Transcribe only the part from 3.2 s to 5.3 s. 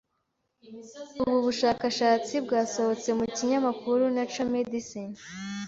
kinyamakuru Nature Medicine